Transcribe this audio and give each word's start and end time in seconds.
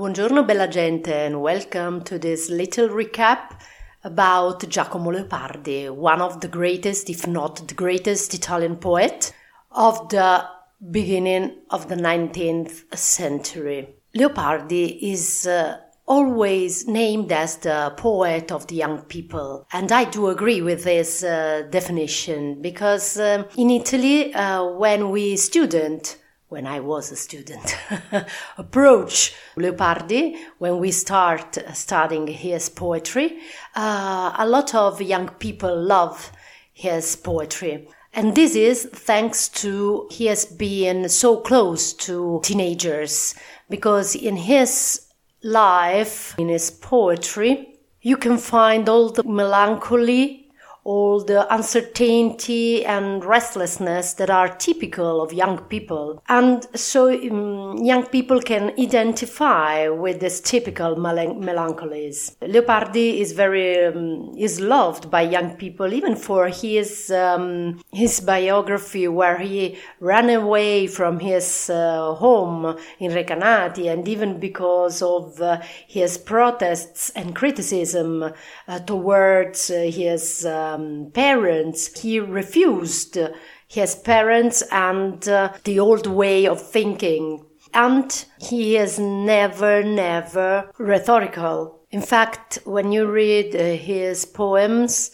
Buongiorno, 0.00 0.46
bella 0.46 0.66
gente, 0.66 1.12
and 1.12 1.42
welcome 1.42 2.02
to 2.04 2.18
this 2.18 2.48
little 2.48 2.88
recap 2.88 3.50
about 4.02 4.66
Giacomo 4.66 5.10
Leopardi, 5.10 5.90
one 5.90 6.22
of 6.22 6.40
the 6.40 6.48
greatest, 6.48 7.10
if 7.10 7.26
not 7.26 7.68
the 7.68 7.74
greatest, 7.74 8.32
Italian 8.32 8.76
poet 8.76 9.34
of 9.72 10.08
the 10.08 10.42
beginning 10.90 11.52
of 11.68 11.88
the 11.88 11.96
19th 11.96 12.96
century. 12.96 13.94
Leopardi 14.14 14.98
is 15.02 15.46
uh, 15.46 15.76
always 16.06 16.88
named 16.88 17.30
as 17.30 17.56
the 17.56 17.92
poet 17.98 18.50
of 18.50 18.68
the 18.68 18.76
young 18.76 19.02
people. 19.02 19.66
And 19.70 19.92
I 19.92 20.04
do 20.04 20.28
agree 20.28 20.62
with 20.62 20.84
this 20.84 21.22
uh, 21.22 21.66
definition 21.68 22.62
because 22.62 23.20
um, 23.20 23.44
in 23.58 23.68
Italy, 23.68 24.32
uh, 24.32 24.64
when 24.64 25.10
we 25.10 25.36
student 25.36 26.16
when 26.50 26.66
I 26.66 26.80
was 26.80 27.12
a 27.12 27.16
student, 27.16 27.76
approach 28.58 29.34
Leopardi 29.56 30.36
when 30.58 30.78
we 30.78 30.90
start 30.90 31.56
studying 31.74 32.26
his 32.26 32.68
poetry. 32.68 33.38
Uh, 33.74 34.34
a 34.36 34.46
lot 34.46 34.74
of 34.74 35.00
young 35.00 35.28
people 35.28 35.74
love 35.80 36.32
his 36.72 37.14
poetry. 37.14 37.88
And 38.12 38.34
this 38.34 38.56
is 38.56 38.84
thanks 38.92 39.48
to 39.60 40.08
he 40.10 40.26
has 40.26 40.44
been 40.44 41.08
so 41.08 41.36
close 41.36 41.92
to 41.92 42.40
teenagers 42.42 43.36
because 43.68 44.16
in 44.16 44.34
his 44.34 45.06
life, 45.44 46.34
in 46.36 46.48
his 46.48 46.72
poetry, 46.72 47.78
you 48.02 48.16
can 48.16 48.38
find 48.38 48.88
all 48.88 49.10
the 49.10 49.22
melancholy 49.22 50.39
all 50.84 51.22
the 51.22 51.52
uncertainty 51.54 52.84
and 52.84 53.24
restlessness 53.24 54.14
that 54.14 54.30
are 54.30 54.48
typical 54.48 55.20
of 55.20 55.32
young 55.32 55.58
people. 55.64 56.22
And 56.28 56.66
so 56.74 57.10
um, 57.10 57.76
young 57.78 58.06
people 58.06 58.40
can 58.40 58.72
identify 58.78 59.88
with 59.88 60.20
this 60.20 60.40
typical 60.40 60.96
melancholies. 60.96 62.36
Leopardi 62.40 63.20
is 63.20 63.32
very, 63.32 63.86
um, 63.86 64.34
is 64.38 64.60
loved 64.60 65.10
by 65.10 65.22
young 65.22 65.56
people, 65.56 65.92
even 65.92 66.16
for 66.16 66.48
his, 66.48 67.10
um, 67.10 67.82
his 67.92 68.20
biography 68.20 69.06
where 69.08 69.38
he 69.38 69.76
ran 70.00 70.30
away 70.30 70.86
from 70.86 71.20
his 71.20 71.68
uh, 71.70 72.14
home 72.14 72.76
in 72.98 73.12
Recanati 73.12 73.92
and 73.92 74.08
even 74.08 74.40
because 74.40 75.02
of 75.02 75.40
uh, 75.40 75.60
his 75.86 76.16
protests 76.16 77.10
and 77.10 77.34
criticism 77.34 78.32
uh, 78.68 78.78
towards 78.80 79.70
uh, 79.70 79.90
his 79.90 80.46
uh, 80.46 80.69
um, 80.74 81.10
parents. 81.12 82.00
He 82.00 82.20
refused 82.20 83.18
his 83.68 83.94
parents 83.94 84.62
and 84.70 85.26
uh, 85.28 85.52
the 85.64 85.78
old 85.78 86.06
way 86.06 86.46
of 86.46 86.60
thinking. 86.60 87.44
And 87.72 88.24
he 88.40 88.76
is 88.76 88.98
never, 88.98 89.82
never 89.82 90.70
rhetorical. 90.78 91.80
In 91.90 92.02
fact, 92.02 92.58
when 92.64 92.90
you 92.92 93.06
read 93.06 93.54
uh, 93.54 93.76
his 93.76 94.24
poems, 94.24 95.12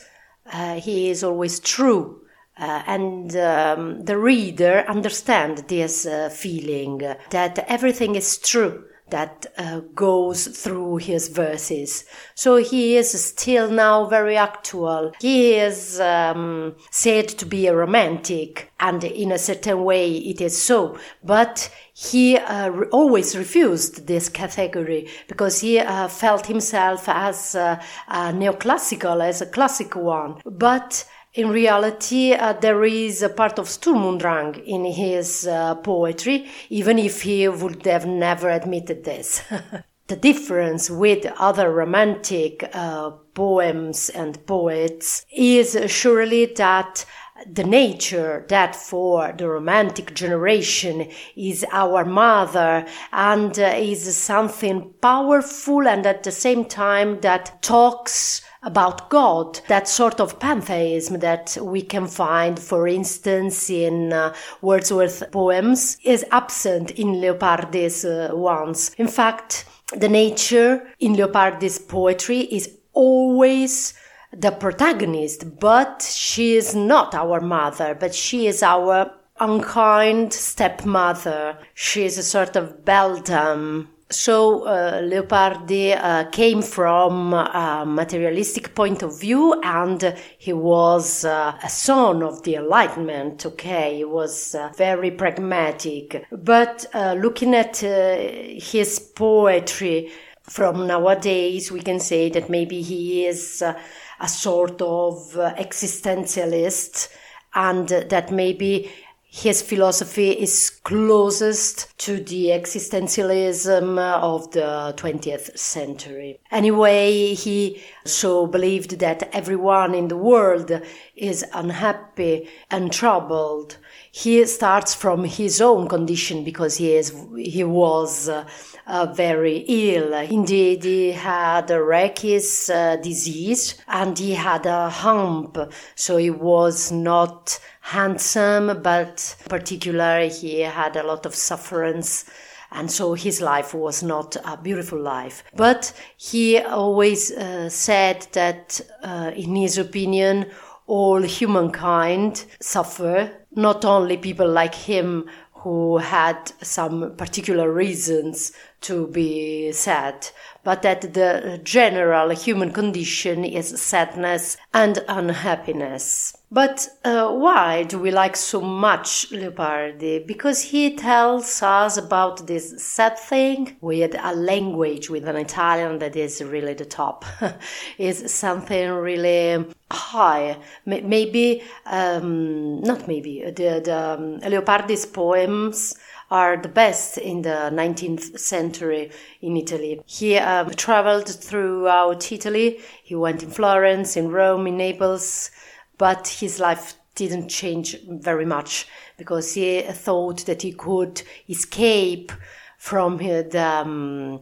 uh, 0.53 0.77
he 0.77 1.11
is 1.11 1.23
always 1.23 1.61
true. 1.61 2.23
Uh, 2.59 2.83
and 2.87 3.37
um, 3.37 4.03
the 4.05 4.17
reader 4.17 4.85
understand 4.89 5.59
this 5.69 6.07
uh, 6.07 6.31
feeling 6.31 6.99
that 7.31 7.59
everything 7.69 8.15
is 8.15 8.39
true 8.39 8.85
that 9.11 9.47
uh, 9.57 9.81
goes 9.95 10.47
through 10.47 10.97
his 10.97 11.29
verses. 11.29 12.05
So 12.35 12.57
he 12.57 12.97
is 12.97 13.25
still 13.25 13.71
now 13.71 14.07
very 14.07 14.37
actual. 14.37 15.13
He 15.21 15.55
is 15.55 16.01
um, 16.01 16.75
said 16.91 17.29
to 17.29 17.47
be 17.47 17.67
a 17.67 17.77
romantic, 17.77 18.73
and 18.81 19.03
in 19.05 19.33
a 19.33 19.39
certain 19.39 19.85
way 19.85 20.17
it 20.17 20.41
is 20.41 20.61
so. 20.61 20.99
But 21.23 21.71
he 21.95 22.37
uh, 22.37 22.69
re- 22.71 22.89
always 22.89 23.37
refused 23.37 24.07
this 24.07 24.29
category 24.29 25.09
because 25.29 25.61
he 25.61 25.79
uh, 25.79 26.09
felt 26.09 26.47
himself 26.47 27.09
as 27.09 27.55
a 27.55 27.81
neoclassical, 28.09 29.27
as 29.27 29.41
a 29.41 29.47
classic 29.47 29.97
one. 29.97 30.41
But 30.45 31.07
in 31.37 31.51
reality, 31.51 32.33
uh, 32.33 32.55
there 32.55 32.83
is 32.85 33.23
a 33.23 33.29
part 33.29 33.59
of 33.59 33.69
Sturm 33.69 34.05
und 34.07 34.21
Drang 34.21 34.55
in 34.55 34.87
his 34.87 35.47
uh, 35.47 35.75
poetry, 35.75 36.49
even 36.71 36.99
if 36.99 37.23
he 37.23 37.47
would 37.47 37.85
have 37.85 38.07
never 38.07 38.49
admitted 38.49 39.05
this. 39.05 39.43
the 40.09 40.17
difference 40.17 40.89
with 40.89 41.27
other 41.37 41.71
romantic 41.71 42.69
uh, 42.73 43.11
poems 43.35 44.09
and 44.09 44.45
poets 44.47 45.27
is 45.31 45.79
surely 45.89 46.47
that 46.47 47.05
the 47.53 47.65
nature 47.65 48.47
that 48.49 48.75
for 48.75 49.35
the 49.37 49.47
romantic 49.47 50.15
generation 50.15 51.07
is 51.37 51.67
our 51.71 52.03
mother 52.03 52.87
and 53.13 53.59
uh, 53.59 53.75
is 53.77 54.17
something 54.17 54.91
powerful 55.03 55.87
and 55.87 56.07
at 56.07 56.23
the 56.23 56.33
same 56.33 56.65
time 56.65 57.21
that 57.21 57.61
talks 57.63 58.41
about 58.67 59.09
God, 59.09 59.61
that 59.69 59.89
sort 59.89 60.21
of 60.21 60.39
pantheism 60.41 61.21
that 61.21 61.57
we 61.63 61.81
can 61.81 62.09
find, 62.09 62.59
for 62.59 62.89
instance, 62.89 63.71
in 63.71 64.13
uh, 64.13 64.35
Wordsworth 64.61 65.31
poems, 65.31 65.97
is 66.03 66.27
absent 66.33 66.91
in 66.91 67.21
Leopardi's 67.21 68.05
uh, 68.05 68.31
ones. 68.33 68.91
In 68.99 69.07
fact, 69.07 69.65
the 69.97 70.09
nature 70.09 70.87
in 70.99 71.15
Leopardi's 71.15 71.79
poetry 71.79 72.41
is 72.41 72.77
always 72.93 73.95
the 74.33 74.51
protagonist, 74.51 75.61
but 75.61 76.03
she 76.03 76.57
is 76.57 76.75
not 76.75 77.15
our 77.15 77.41
mother, 77.41 77.95
but 77.95 78.13
she 78.15 78.49
is 78.49 78.65
our 78.65 79.13
unkind 79.39 80.33
stepmother. 80.33 81.57
She 81.75 82.05
is 82.05 82.19
a 82.19 82.23
sort 82.25 82.57
of 82.57 82.85
beldam 82.85 83.91
so 84.09 84.65
uh, 84.65 85.01
Leopardi 85.03 85.93
uh, 85.93 86.31
came 86.31 86.63
from 86.63 87.35
a 87.35 87.85
materialistic 87.85 88.73
point 88.75 89.03
of 89.03 89.19
view 89.21 89.61
and 89.65 90.15
he 90.39 90.53
was 90.53 91.25
uh, 91.25 91.59
a 91.63 91.69
son 91.69 92.23
of 92.23 92.43
the 92.45 92.55
Enlightenment, 92.55 93.45
okay? 93.45 93.97
He 93.97 94.05
was 94.05 94.55
uh, 94.55 94.71
very 94.77 95.11
pragmatic. 95.11 96.25
But 96.31 96.87
uh, 96.95 97.15
looking 97.15 97.55
at 97.55 97.83
uh, 97.83 98.17
his 98.61 99.01
poetry 99.01 100.13
from 100.43 100.87
nowadays, 100.87 101.73
we 101.73 101.81
can 101.81 101.99
say 101.99 102.31
that 102.31 102.49
maybe 102.49 102.83
he 102.83 103.27
is 103.27 103.61
a 103.61 104.29
sort 104.29 104.81
of 104.83 105.33
existentialist 105.33 107.09
and 107.57 107.89
that 107.89 108.31
maybe 108.31 108.89
his 109.37 109.61
philosophy 109.61 110.31
is 110.31 110.71
closest 110.83 111.99
to 111.99 112.17
the 112.21 112.47
existentialism 112.47 113.99
of 113.99 114.51
the 114.53 114.95
20th 114.97 115.59
century. 115.59 116.41
Anyway, 116.51 117.35
he 117.35 117.83
so 118.07 118.47
believed 118.47 118.99
that 119.01 119.29
everyone 119.35 119.95
in 119.95 120.09
the 120.09 120.17
world 120.17 120.73
is 121.15 121.45
unhappy 121.53 122.49
and 122.71 122.91
troubled. 122.91 123.77
He 124.23 124.47
starts 124.47 124.95
from 124.95 125.25
his 125.25 125.61
own 125.61 125.89
condition 125.89 126.43
because 126.43 126.79
he 126.79 126.95
is, 126.95 127.15
he 127.37 127.65
was 127.65 128.31
uh, 128.31 128.49
uh, 128.87 129.13
very 129.13 129.59
ill. 129.69 130.15
Indeed, 130.15 130.85
he 130.85 131.13
had 131.13 131.71
a 131.71 131.83
Reki's 131.83 132.71
uh, 132.71 132.97
disease 132.97 133.75
and 133.87 134.19
he 134.19 134.33
had 134.33 134.65
a 134.65 134.89
hump, 134.89 135.59
so 135.95 136.17
he 136.17 136.31
was 136.31 136.91
not 136.91 137.61
handsome, 137.83 138.81
but 138.83 139.37
particularly 139.51 140.31
he 140.31 140.61
had 140.61 140.97
a 140.97 141.03
lot 141.03 141.27
of 141.27 141.35
sufferance. 141.35 142.25
And 142.73 142.91
so 142.91 143.13
his 143.13 143.43
life 143.43 143.75
was 143.75 144.03
not 144.03 144.35
a 144.47 144.57
beautiful 144.57 144.99
life. 144.99 145.45
But 145.55 145.93
he 146.17 146.59
always 146.59 147.33
uh, 147.33 147.69
said 147.69 148.27
that, 148.33 148.81
uh, 149.03 149.33
in 149.37 149.55
his 149.57 149.77
opinion, 149.77 150.47
all 150.87 151.23
humankind 151.23 152.45
suffer, 152.61 153.33
not 153.55 153.85
only 153.85 154.17
people 154.17 154.49
like 154.49 154.75
him 154.75 155.29
who 155.53 155.99
had 155.99 156.53
some 156.63 157.15
particular 157.17 157.73
reasons 157.73 158.53
to 158.83 159.07
be 159.09 159.73
sad, 159.73 160.29
but 160.65 160.83
that 160.83 161.15
the 161.15 161.61
general 161.63 162.31
human 162.31 162.73
condition 162.73 163.45
is 163.45 163.81
sadness 163.81 164.57
and 164.75 165.05
unhappiness. 165.09 166.37
But 166.51 166.89
uh, 167.05 167.33
why 167.33 167.83
do 167.83 167.99
we 167.99 168.13
like 168.13 168.37
so 168.37 168.61
much 168.61 169.31
Leopardi? 169.31 170.25
Because 170.27 170.63
he 170.63 170.95
tells 170.95 171.61
us 171.63 171.97
about 171.97 172.47
this 172.47 172.81
sad 172.83 173.19
thing 173.19 173.77
with 173.81 174.15
a 174.23 174.35
language, 174.35 175.11
with 175.11 175.27
an 175.27 175.37
Italian 175.37 175.99
that 175.99 176.15
is 176.15 176.43
really 176.43 176.75
the 176.75 176.85
top. 176.85 177.25
is 177.99 178.33
something 178.33 178.91
really 178.91 179.67
high. 179.91 180.59
Maybe, 180.85 181.65
um, 181.85 182.81
not 182.83 183.09
maybe, 183.09 183.43
the, 183.45 183.81
the 183.85 184.15
um, 184.15 184.41
Leopardi's 184.41 185.05
poems 185.05 185.97
are 186.31 186.57
the 186.57 186.69
best 186.69 187.19
in 187.19 187.43
the 187.43 187.71
19th 187.73 188.39
century 188.39 189.11
in 189.41 189.57
Italy. 189.57 190.01
He 190.07 190.37
um, 190.39 190.71
traveled 190.71 191.29
throughout 191.29 192.33
Italy. 192.33 192.81
He 193.03 193.15
went 193.15 193.43
in 193.43 193.51
Florence, 193.51 194.17
in 194.17 194.31
Rome, 194.31 194.67
in 194.67 194.77
Naples 194.77 195.51
but 195.99 196.29
his 196.29 196.61
life 196.61 196.95
didn't 197.15 197.49
change 197.49 197.97
very 198.09 198.45
much 198.45 198.87
because 199.17 199.55
he 199.55 199.81
thought 199.83 200.45
that 200.47 200.63
he 200.63 200.73
could 200.73 201.23
escape 201.49 202.33
from 202.79 203.17
the 203.17 203.59
um, 203.59 204.41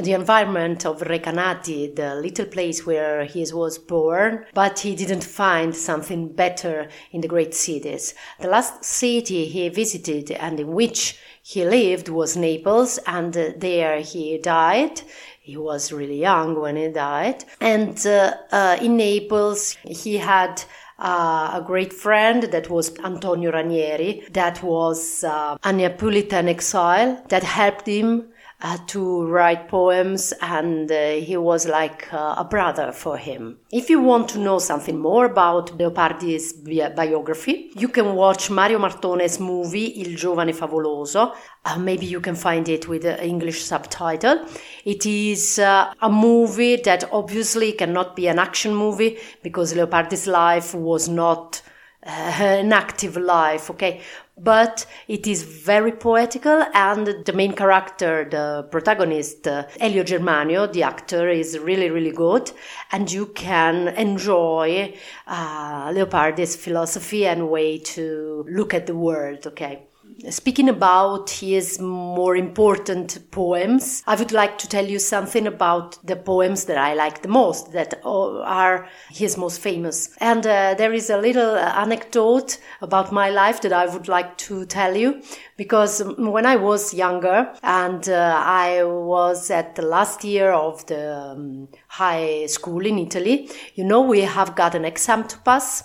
the 0.00 0.12
environment 0.12 0.84
of 0.84 1.00
Recanati, 1.00 1.94
the 1.94 2.16
little 2.16 2.46
place 2.46 2.84
where 2.84 3.24
he 3.24 3.46
was 3.52 3.78
born, 3.78 4.44
but 4.52 4.80
he 4.80 4.94
didn't 4.96 5.22
find 5.22 5.74
something 5.74 6.32
better 6.32 6.88
in 7.12 7.20
the 7.20 7.28
great 7.28 7.54
cities. 7.54 8.14
The 8.40 8.48
last 8.48 8.84
city 8.84 9.46
he 9.46 9.68
visited 9.68 10.32
and 10.32 10.58
in 10.58 10.72
which 10.72 11.18
he 11.42 11.64
lived 11.64 12.08
was 12.08 12.36
Naples, 12.36 12.98
and 13.06 13.34
there 13.34 14.00
he 14.00 14.38
died. 14.38 15.02
He 15.40 15.56
was 15.58 15.92
really 15.92 16.18
young 16.18 16.58
when 16.58 16.76
he 16.76 16.88
died. 16.88 17.44
And 17.60 18.04
uh, 18.06 18.34
uh, 18.50 18.78
in 18.80 18.96
Naples, 18.96 19.76
he 19.84 20.16
had 20.16 20.64
uh, 20.98 21.50
a 21.54 21.62
great 21.64 21.92
friend 21.92 22.44
that 22.44 22.70
was 22.70 22.98
Antonio 23.00 23.52
Ranieri, 23.52 24.24
that 24.32 24.62
was 24.62 25.22
uh, 25.22 25.58
a 25.62 25.72
Neapolitan 25.72 26.48
exile 26.48 27.22
that 27.28 27.42
helped 27.42 27.86
him 27.86 28.28
uh, 28.64 28.78
to 28.86 29.26
write 29.26 29.68
poems, 29.68 30.32
and 30.40 30.90
uh, 30.90 31.10
he 31.16 31.36
was 31.36 31.68
like 31.68 32.10
uh, 32.14 32.34
a 32.38 32.44
brother 32.44 32.92
for 32.92 33.18
him. 33.18 33.58
If 33.70 33.90
you 33.90 34.00
want 34.00 34.30
to 34.30 34.38
know 34.38 34.58
something 34.58 34.98
more 34.98 35.26
about 35.26 35.76
Leopardi's 35.76 36.54
bi- 36.54 36.88
biography, 36.88 37.70
you 37.76 37.88
can 37.88 38.14
watch 38.14 38.50
Mario 38.50 38.78
Martone's 38.78 39.38
movie 39.38 40.00
Il 40.00 40.16
giovane 40.16 40.54
favoloso. 40.54 41.34
Uh, 41.62 41.78
maybe 41.78 42.06
you 42.06 42.20
can 42.20 42.34
find 42.34 42.66
it 42.70 42.88
with 42.88 43.04
an 43.04 43.18
English 43.18 43.62
subtitle. 43.62 44.46
It 44.86 45.04
is 45.04 45.58
uh, 45.58 45.92
a 46.00 46.08
movie 46.08 46.76
that 46.76 47.04
obviously 47.12 47.72
cannot 47.72 48.16
be 48.16 48.28
an 48.28 48.38
action 48.38 48.74
movie 48.74 49.18
because 49.42 49.74
Leopardi's 49.74 50.26
life 50.26 50.74
was 50.74 51.06
not 51.06 51.60
uh, 52.06 52.10
an 52.10 52.72
active 52.72 53.18
life, 53.18 53.70
okay? 53.70 54.00
But 54.36 54.84
it 55.06 55.28
is 55.28 55.44
very 55.44 55.92
poetical, 55.92 56.64
and 56.74 57.06
the 57.24 57.32
main 57.32 57.52
character, 57.52 58.26
the 58.28 58.66
protagonist, 58.68 59.46
uh, 59.46 59.66
Elio 59.78 60.02
Germano, 60.02 60.66
the 60.66 60.82
actor, 60.82 61.28
is 61.28 61.56
really, 61.58 61.88
really 61.88 62.10
good, 62.10 62.50
and 62.90 63.10
you 63.10 63.26
can 63.26 63.88
enjoy 63.88 64.94
uh, 65.28 65.92
Leopardi's 65.92 66.56
philosophy 66.56 67.26
and 67.26 67.48
way 67.48 67.78
to 67.78 68.44
look 68.50 68.74
at 68.74 68.86
the 68.86 68.96
world, 68.96 69.46
okay? 69.46 69.86
Speaking 70.30 70.68
about 70.68 71.28
his 71.28 71.80
more 71.80 72.36
important 72.36 73.30
poems, 73.30 74.02
I 74.06 74.14
would 74.14 74.32
like 74.32 74.58
to 74.58 74.68
tell 74.68 74.86
you 74.86 74.98
something 74.98 75.46
about 75.46 75.98
the 76.06 76.16
poems 76.16 76.66
that 76.66 76.78
I 76.78 76.94
like 76.94 77.22
the 77.22 77.28
most, 77.28 77.72
that 77.72 78.00
are 78.04 78.88
his 79.10 79.36
most 79.36 79.60
famous. 79.60 80.14
And 80.18 80.46
uh, 80.46 80.74
there 80.74 80.92
is 80.92 81.10
a 81.10 81.18
little 81.18 81.56
anecdote 81.56 82.58
about 82.80 83.12
my 83.12 83.28
life 83.30 83.60
that 83.62 83.72
I 83.72 83.86
would 83.86 84.08
like 84.08 84.38
to 84.38 84.64
tell 84.66 84.96
you, 84.96 85.20
because 85.56 86.00
when 86.16 86.46
I 86.46 86.56
was 86.56 86.94
younger 86.94 87.52
and 87.62 88.08
uh, 88.08 88.42
I 88.44 88.84
was 88.84 89.50
at 89.50 89.74
the 89.74 89.82
last 89.82 90.24
year 90.24 90.52
of 90.52 90.86
the 90.86 91.16
um, 91.16 91.68
high 91.88 92.46
school 92.46 92.86
in 92.86 92.98
Italy, 92.98 93.50
you 93.74 93.84
know, 93.84 94.00
we 94.00 94.20
have 94.20 94.54
got 94.54 94.74
an 94.74 94.84
exam 94.84 95.26
to 95.28 95.38
pass 95.38 95.82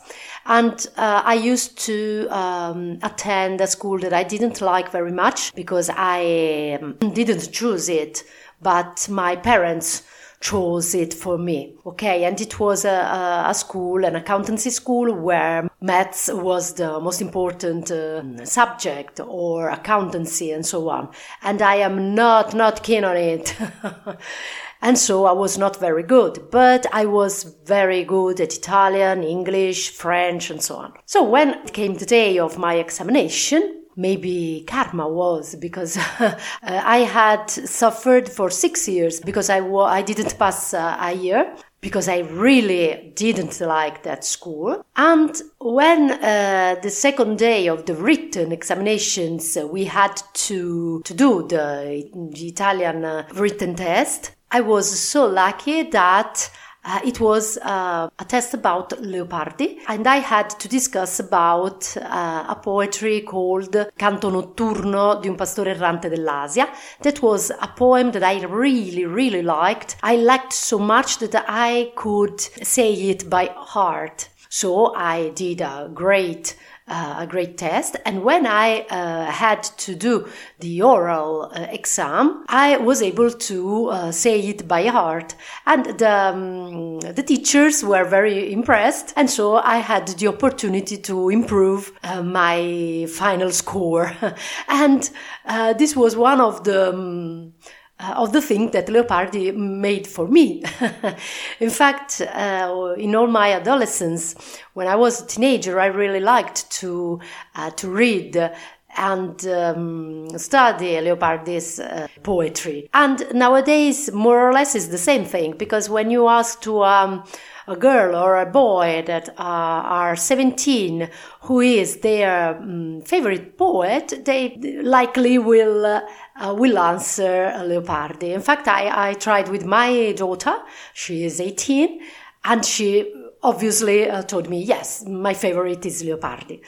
and 0.49 0.87
uh, 0.97 1.21
I 1.23 1.35
used 1.35 1.77
to 1.85 2.27
um, 2.31 2.97
attend 3.03 3.61
a 3.61 3.67
school 3.67 3.99
that 3.99 4.13
I 4.13 4.23
didn't 4.23 4.61
like 4.61 4.91
very 4.91 5.11
much 5.11 5.53
because 5.53 5.91
I 5.95 6.79
um, 6.81 6.93
didn't 7.13 7.51
choose 7.51 7.87
it, 7.87 8.23
but 8.59 9.07
my 9.09 9.35
parents 9.35 10.03
chose 10.41 10.95
it 10.95 11.13
for 11.13 11.37
me. 11.37 11.75
Okay, 11.85 12.23
and 12.23 12.41
it 12.41 12.59
was 12.59 12.83
a, 12.83 13.45
a 13.45 13.53
school, 13.53 14.03
an 14.03 14.15
accountancy 14.15 14.71
school, 14.71 15.13
where 15.13 15.69
maths 15.81 16.31
was 16.33 16.73
the 16.73 16.99
most 16.99 17.21
important 17.21 17.91
uh, 17.91 18.43
subject, 18.43 19.19
or 19.19 19.69
accountancy, 19.69 20.51
and 20.51 20.65
so 20.65 20.89
on. 20.89 21.09
And 21.43 21.61
I 21.61 21.75
am 21.75 22.15
not 22.15 22.55
not 22.55 22.81
keen 22.81 23.03
on 23.03 23.17
it. 23.17 23.55
And 24.81 24.97
so 24.97 25.25
I 25.25 25.33
was 25.33 25.57
not 25.57 25.79
very 25.79 26.03
good, 26.03 26.49
but 26.51 26.85
I 26.93 27.05
was 27.05 27.43
very 27.65 28.03
good 28.03 28.39
at 28.39 28.55
Italian, 28.55 29.23
English, 29.23 29.91
French, 29.91 30.49
and 30.49 30.61
so 30.61 30.75
on. 30.77 30.93
So 31.05 31.23
when 31.23 31.49
it 31.49 31.73
came 31.73 31.95
the 31.95 32.05
day 32.05 32.39
of 32.39 32.57
my 32.57 32.75
examination, 32.75 33.79
maybe 33.95 34.63
karma 34.65 35.07
was 35.07 35.55
because 35.55 35.97
I 36.61 36.99
had 36.99 37.49
suffered 37.49 38.29
for 38.29 38.49
six 38.49 38.87
years 38.87 39.19
because 39.19 39.49
I, 39.49 39.59
wa- 39.59 39.85
I 39.85 40.01
didn't 40.01 40.39
pass 40.39 40.73
uh, 40.73 40.97
a 40.99 41.13
year 41.13 41.53
because 41.81 42.07
I 42.09 42.19
really 42.19 43.13
didn't 43.15 43.59
like 43.59 44.03
that 44.03 44.23
school. 44.23 44.85
And 44.95 45.35
when 45.59 46.11
uh, 46.11 46.75
the 46.81 46.89
second 46.89 47.37
day 47.37 47.67
of 47.67 47.85
the 47.85 47.95
written 47.95 48.51
examinations, 48.51 49.55
uh, 49.55 49.67
we 49.67 49.85
had 49.85 50.21
to, 50.33 51.01
to 51.03 51.13
do 51.13 51.47
the, 51.47 52.09
the 52.33 52.47
Italian 52.47 53.05
uh, 53.05 53.27
written 53.33 53.75
test, 53.75 54.31
I 54.51 54.61
was 54.61 54.89
so 54.89 55.27
lucky 55.27 55.83
that 55.91 56.49
uh, 56.83 56.99
it 57.05 57.19
was 57.19 57.57
uh, 57.57 58.09
a 58.17 58.25
test 58.25 58.55
about 58.55 58.89
Leopardi, 58.99 59.77
and 59.87 60.07
I 60.07 60.15
had 60.17 60.49
to 60.49 60.67
discuss 60.67 61.19
about 61.19 61.95
uh, 61.97 62.45
a 62.47 62.55
poetry 62.55 63.21
called 63.21 63.91
Canto 63.95 64.31
Notturno 64.31 65.19
di 65.21 65.27
un 65.27 65.35
pastore 65.35 65.69
errante 65.69 66.09
dell'Asia. 66.09 66.67
That 67.01 67.21
was 67.21 67.51
a 67.51 67.71
poem 67.75 68.09
that 68.11 68.23
I 68.23 68.43
really, 68.45 69.05
really 69.05 69.43
liked. 69.43 69.97
I 70.01 70.15
liked 70.15 70.53
so 70.53 70.79
much 70.79 71.19
that 71.19 71.45
I 71.47 71.91
could 71.93 72.39
say 72.39 72.91
it 72.93 73.29
by 73.29 73.51
heart. 73.55 74.29
So 74.51 74.95
I 74.95 75.29
did 75.29 75.61
a 75.61 75.91
great 75.93 76.55
uh, 76.89 77.17
a 77.19 77.27
great 77.27 77.57
test. 77.57 77.95
And 78.05 78.23
when 78.23 78.45
I 78.45 78.81
uh, 78.89 79.25
had 79.25 79.63
to 79.63 79.95
do 79.95 80.27
the 80.59 80.81
oral 80.81 81.51
uh, 81.53 81.67
exam, 81.69 82.43
I 82.49 82.77
was 82.77 83.01
able 83.01 83.31
to 83.31 83.87
uh, 83.87 84.11
say 84.11 84.39
it 84.39 84.67
by 84.67 84.87
heart. 84.87 85.35
And 85.65 85.85
the, 85.97 86.11
um, 86.11 86.99
the 86.99 87.23
teachers 87.23 87.83
were 87.83 88.05
very 88.05 88.51
impressed. 88.51 89.13
And 89.15 89.29
so 89.29 89.57
I 89.57 89.77
had 89.77 90.07
the 90.07 90.27
opportunity 90.27 90.97
to 90.97 91.29
improve 91.29 91.91
uh, 92.03 92.23
my 92.23 93.07
final 93.09 93.51
score. 93.51 94.11
and 94.67 95.09
uh, 95.45 95.73
this 95.73 95.95
was 95.95 96.15
one 96.15 96.41
of 96.41 96.63
the 96.63 96.89
um, 96.89 97.53
of 97.99 98.31
the 98.31 98.41
thing 98.41 98.71
that 98.71 98.87
Leopardi 98.87 99.55
made 99.55 100.07
for 100.07 100.27
me. 100.27 100.63
in 101.59 101.69
fact, 101.69 102.21
uh, 102.21 102.95
in 102.97 103.15
all 103.15 103.27
my 103.27 103.53
adolescence, 103.53 104.35
when 104.73 104.87
I 104.87 104.95
was 104.95 105.21
a 105.21 105.27
teenager, 105.27 105.79
I 105.79 105.87
really 105.87 106.19
liked 106.19 106.69
to 106.79 107.19
uh, 107.55 107.71
to 107.71 107.89
read 107.89 108.51
and 108.97 109.45
um, 109.47 110.37
study 110.37 110.93
Leopardi's 110.95 111.79
uh, 111.79 112.07
poetry. 112.23 112.89
And 112.93 113.25
nowadays, 113.33 114.11
more 114.11 114.49
or 114.49 114.51
less, 114.51 114.75
is 114.75 114.89
the 114.89 114.97
same 114.97 115.25
thing 115.25 115.55
because 115.57 115.89
when 115.89 116.09
you 116.09 116.27
ask 116.27 116.61
to 116.61 116.83
um, 116.83 117.23
a 117.69 117.75
girl 117.75 118.15
or 118.15 118.39
a 118.39 118.45
boy 118.45 119.03
that 119.05 119.29
uh, 119.29 119.33
are 119.37 120.15
17 120.15 121.09
who 121.41 121.61
is 121.61 121.97
their 121.97 122.57
um, 122.57 123.01
favorite 123.05 123.57
poet, 123.57 124.25
they 124.25 124.57
likely 124.83 125.37
will 125.37 125.85
uh, 125.85 126.53
will 126.53 126.79
answer 126.79 127.53
Leopardi. 127.57 128.33
In 128.33 128.41
fact, 128.41 128.67
I, 128.67 129.09
I 129.09 129.13
tried 129.13 129.49
with 129.49 129.65
my 129.65 130.13
daughter. 130.13 130.55
She 130.93 131.23
is 131.23 131.39
18 131.39 132.01
and 132.45 132.65
she 132.65 133.13
obviously 133.43 134.09
uh, 134.09 134.23
told 134.23 134.49
me, 134.49 134.61
yes, 134.63 135.05
my 135.05 135.33
favorite 135.33 135.85
is 135.85 136.01
Leopardi. 136.01 136.61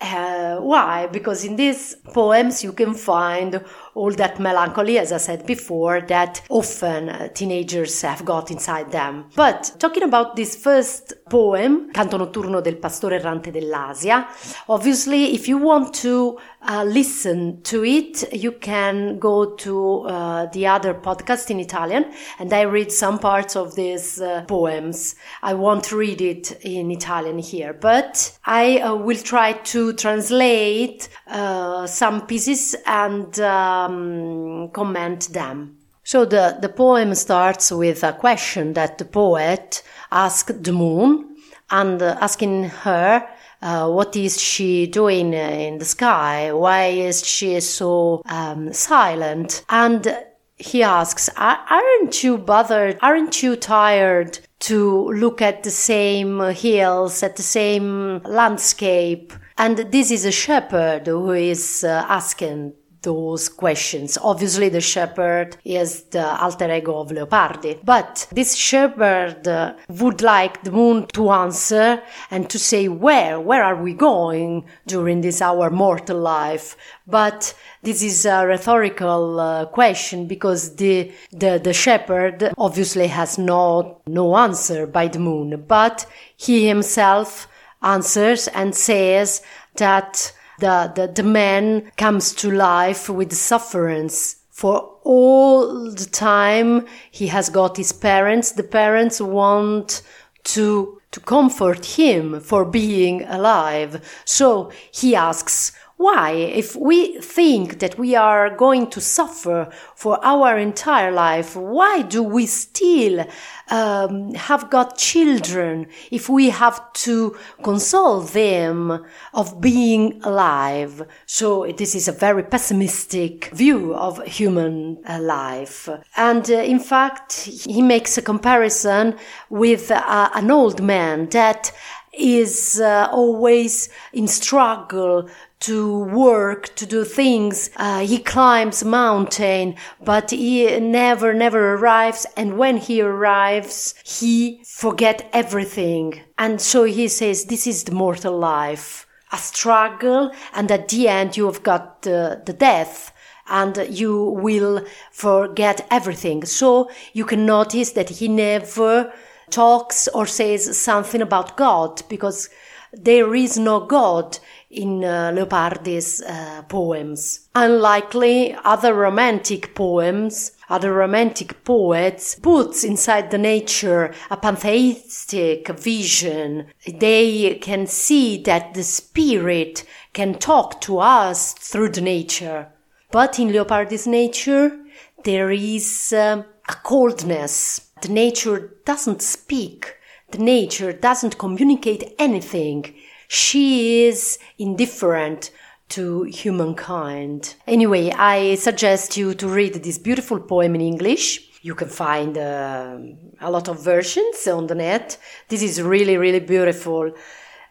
Uh, 0.00 0.60
why? 0.60 1.06
Because 1.06 1.44
in 1.44 1.56
these 1.56 1.96
poems 2.12 2.62
you 2.62 2.72
can 2.72 2.94
find 2.94 3.64
all 3.94 4.12
that 4.12 4.38
melancholy, 4.40 4.98
as 4.98 5.12
I 5.12 5.18
said 5.18 5.46
before, 5.46 6.00
that 6.02 6.42
often 6.48 7.08
uh, 7.08 7.28
teenagers 7.28 8.02
have 8.02 8.24
got 8.24 8.50
inside 8.50 8.90
them. 8.90 9.26
But 9.34 9.76
talking 9.78 10.02
about 10.02 10.36
this 10.36 10.56
first 10.56 11.14
poem, 11.28 11.90
Canto 11.92 12.18
Notturno 12.18 12.60
del 12.60 12.76
Pastore 12.76 13.16
Errante 13.16 13.50
dell'Asia, 13.50 14.26
obviously, 14.68 15.34
if 15.34 15.48
you 15.48 15.58
want 15.58 15.94
to 15.94 16.38
uh, 16.66 16.82
listen 16.84 17.62
to 17.62 17.84
it, 17.84 18.32
you 18.32 18.52
can 18.52 19.18
go 19.18 19.54
to 19.54 20.00
uh, 20.02 20.46
the 20.46 20.66
other 20.66 20.94
podcast 20.94 21.50
in 21.50 21.60
Italian, 21.60 22.06
and 22.38 22.52
I 22.52 22.62
read 22.62 22.90
some 22.90 23.18
parts 23.18 23.54
of 23.54 23.74
these 23.74 24.20
uh, 24.20 24.44
poems. 24.46 25.14
I 25.42 25.54
won't 25.54 25.92
read 25.92 26.20
it 26.20 26.52
in 26.64 26.90
Italian 26.90 27.38
here, 27.38 27.72
but 27.72 28.36
I 28.44 28.78
uh, 28.78 28.94
will 28.94 29.18
try 29.18 29.52
to 29.52 29.92
translate 29.92 31.08
uh, 31.26 31.86
some 31.86 32.26
pieces 32.26 32.74
and 32.86 33.38
um, 33.86 34.70
comment 34.72 35.32
them. 35.32 35.78
So 36.04 36.24
the, 36.24 36.58
the 36.60 36.68
poem 36.68 37.14
starts 37.14 37.70
with 37.70 38.04
a 38.04 38.12
question 38.12 38.74
that 38.74 38.98
the 38.98 39.04
poet 39.04 39.82
asked 40.12 40.62
the 40.62 40.72
moon 40.72 41.36
and 41.70 42.02
asking 42.02 42.64
her 42.64 43.26
uh, 43.62 43.90
what 43.90 44.14
is 44.14 44.40
she 44.40 44.86
doing 44.86 45.32
in 45.32 45.78
the 45.78 45.86
sky? 45.86 46.52
Why 46.52 46.88
is 46.88 47.26
she 47.26 47.58
so 47.60 48.22
um, 48.26 48.74
silent? 48.74 49.64
And 49.70 50.18
he 50.56 50.82
asks, 50.82 51.30
Aren't 51.36 52.22
you 52.22 52.36
bothered? 52.36 52.98
Aren't 53.00 53.42
you 53.42 53.56
tired 53.56 54.38
to 54.60 55.08
look 55.12 55.40
at 55.40 55.62
the 55.62 55.70
same 55.70 56.40
hills, 56.50 57.22
at 57.22 57.36
the 57.36 57.42
same 57.42 58.20
landscape? 58.24 59.32
And 59.56 59.78
this 59.78 60.10
is 60.10 60.26
a 60.26 60.32
shepherd 60.32 61.06
who 61.06 61.30
is 61.30 61.84
uh, 61.84 62.04
asking 62.08 62.74
those 63.04 63.48
questions. 63.48 64.18
Obviously, 64.20 64.68
the 64.68 64.80
shepherd 64.80 65.56
is 65.64 66.02
the 66.04 66.26
alter 66.42 66.70
ego 66.74 66.98
of 66.98 67.10
Leopardi, 67.10 67.78
but 67.84 68.26
this 68.32 68.54
shepherd 68.54 69.46
uh, 69.46 69.74
would 69.88 70.20
like 70.20 70.64
the 70.64 70.72
moon 70.72 71.06
to 71.12 71.30
answer 71.30 72.02
and 72.30 72.50
to 72.50 72.58
say 72.58 72.88
where, 72.88 73.38
where 73.38 73.62
are 73.62 73.80
we 73.80 73.94
going 73.94 74.64
during 74.86 75.20
this 75.20 75.40
our 75.40 75.70
mortal 75.70 76.18
life? 76.18 76.76
But 77.06 77.54
this 77.82 78.02
is 78.02 78.24
a 78.26 78.46
rhetorical 78.46 79.38
uh, 79.38 79.66
question 79.66 80.26
because 80.26 80.76
the, 80.76 81.12
the, 81.30 81.60
the 81.62 81.72
shepherd 81.72 82.52
obviously 82.58 83.08
has 83.08 83.38
no, 83.38 84.00
no 84.06 84.36
answer 84.36 84.86
by 84.86 85.08
the 85.08 85.18
moon, 85.18 85.64
but 85.68 86.06
he 86.36 86.66
himself 86.66 87.46
answers 87.82 88.48
and 88.48 88.74
says 88.74 89.42
that 89.76 90.32
the, 90.58 90.92
the, 90.94 91.06
the 91.08 91.22
man 91.22 91.90
comes 91.96 92.32
to 92.34 92.50
life 92.50 93.08
with 93.08 93.32
sufferance 93.32 94.36
for 94.50 94.98
all 95.02 95.90
the 95.90 96.06
time 96.06 96.86
he 97.10 97.26
has 97.26 97.50
got 97.50 97.76
his 97.76 97.92
parents. 97.92 98.52
The 98.52 98.62
parents 98.62 99.20
want 99.20 100.02
to, 100.44 101.00
to 101.10 101.20
comfort 101.20 101.84
him 101.84 102.40
for 102.40 102.64
being 102.64 103.24
alive. 103.24 104.22
So 104.24 104.70
he 104.92 105.16
asks, 105.16 105.72
why? 106.04 106.32
If 106.32 106.76
we 106.76 107.18
think 107.20 107.78
that 107.78 107.98
we 107.98 108.14
are 108.14 108.50
going 108.50 108.90
to 108.90 109.00
suffer 109.00 109.70
for 109.94 110.14
our 110.22 110.58
entire 110.58 111.10
life, 111.10 111.56
why 111.56 112.02
do 112.02 112.22
we 112.22 112.44
still 112.44 113.24
um, 113.70 114.34
have 114.34 114.68
got 114.68 114.98
children 114.98 115.86
if 116.10 116.28
we 116.28 116.50
have 116.50 116.78
to 117.04 117.14
console 117.62 118.20
them 118.20 119.04
of 119.32 119.62
being 119.62 120.20
alive? 120.24 121.06
So 121.24 121.72
this 121.80 121.94
is 121.94 122.06
a 122.06 122.12
very 122.26 122.42
pessimistic 122.42 123.46
view 123.54 123.94
of 123.94 124.22
human 124.24 124.98
uh, 125.08 125.20
life. 125.20 125.88
And 126.16 126.44
uh, 126.50 126.54
in 126.74 126.80
fact, 126.80 127.32
he 127.44 127.80
makes 127.80 128.18
a 128.18 128.22
comparison 128.22 129.16
with 129.48 129.90
uh, 129.90 130.28
an 130.34 130.50
old 130.50 130.82
man 130.82 131.30
that 131.30 131.72
is 132.16 132.80
uh, 132.80 133.08
always 133.10 133.88
in 134.12 134.28
struggle 134.28 135.28
to 135.64 136.00
work, 136.00 136.74
to 136.76 136.84
do 136.84 137.04
things. 137.04 137.70
Uh, 137.76 138.00
he 138.00 138.18
climbs 138.18 138.84
mountain, 138.84 139.74
but 140.04 140.30
he 140.30 140.78
never, 140.78 141.32
never 141.32 141.74
arrives. 141.74 142.26
And 142.36 142.58
when 142.58 142.76
he 142.76 143.00
arrives, 143.00 143.94
he 144.04 144.62
forget 144.66 145.28
everything. 145.32 146.20
And 146.36 146.60
so 146.60 146.84
he 146.84 147.08
says, 147.08 147.46
this 147.46 147.66
is 147.66 147.84
the 147.84 147.92
mortal 147.92 148.38
life, 148.38 149.06
a 149.32 149.38
struggle. 149.38 150.32
And 150.52 150.70
at 150.70 150.88
the 150.88 151.08
end, 151.08 151.36
you 151.38 151.46
have 151.46 151.62
got 151.62 152.02
the, 152.02 152.42
the 152.44 152.52
death 152.52 153.14
and 153.48 153.86
you 153.88 154.22
will 154.22 154.84
forget 155.12 155.86
everything. 155.90 156.44
So 156.44 156.90
you 157.14 157.24
can 157.24 157.46
notice 157.46 157.92
that 157.92 158.10
he 158.10 158.28
never 158.28 159.12
talks 159.48 160.08
or 160.08 160.26
says 160.26 160.78
something 160.78 161.22
about 161.22 161.56
God 161.56 162.02
because 162.08 162.50
there 162.92 163.34
is 163.34 163.58
no 163.58 163.80
God 163.80 164.38
in 164.74 165.04
uh, 165.04 165.32
Leopardi's 165.34 166.22
uh, 166.22 166.62
poems. 166.68 167.48
Unlikely 167.54 168.56
other 168.64 168.94
romantic 168.94 169.74
poems, 169.74 170.52
other 170.68 170.92
romantic 170.92 171.64
poets 171.64 172.34
puts 172.36 172.84
inside 172.84 173.30
the 173.30 173.38
nature 173.38 174.12
a 174.30 174.36
pantheistic 174.36 175.68
vision. 175.68 176.66
They 176.86 177.58
can 177.60 177.86
see 177.86 178.42
that 178.42 178.74
the 178.74 178.82
spirit 178.82 179.84
can 180.12 180.34
talk 180.34 180.80
to 180.82 180.98
us 180.98 181.52
through 181.54 181.90
the 181.90 182.00
nature. 182.00 182.68
But 183.10 183.38
in 183.38 183.48
Leopardi's 183.48 184.06
nature, 184.06 184.76
there 185.24 185.50
is 185.50 186.12
uh, 186.12 186.42
a 186.68 186.74
coldness. 186.82 187.90
The 188.02 188.08
nature 188.08 188.74
doesn't 188.84 189.22
speak. 189.22 189.96
The 190.30 190.38
nature 190.38 190.92
doesn't 190.92 191.38
communicate 191.38 192.14
anything 192.18 192.94
she 193.34 194.04
is 194.04 194.38
indifferent 194.58 195.50
to 195.88 196.22
humankind. 196.22 197.56
Anyway, 197.66 198.10
I 198.12 198.54
suggest 198.54 199.16
you 199.16 199.34
to 199.34 199.48
read 199.48 199.74
this 199.82 199.98
beautiful 199.98 200.38
poem 200.38 200.74
in 200.76 200.80
English. 200.80 201.40
You 201.62 201.74
can 201.74 201.88
find 201.88 202.38
uh, 202.38 202.96
a 203.40 203.50
lot 203.50 203.68
of 203.68 203.82
versions 203.82 204.46
on 204.46 204.68
the 204.68 204.76
net. 204.76 205.18
This 205.48 205.62
is 205.62 205.82
really, 205.82 206.16
really 206.16 206.40
beautiful. 206.40 207.12